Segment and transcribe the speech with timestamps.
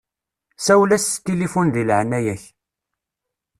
[0.65, 2.43] Sawel-as s tilifun di leɛnaya-k.